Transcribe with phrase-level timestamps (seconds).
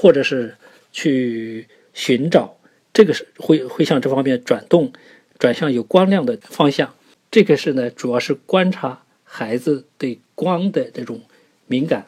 [0.00, 0.54] 或者是
[0.92, 2.56] 去寻找
[2.94, 4.92] 这个是会会向这方面转动
[5.40, 6.94] 转向有光亮的方向。
[7.32, 11.20] 这个是呢主要是观察孩子对光的这种
[11.66, 12.06] 敏感。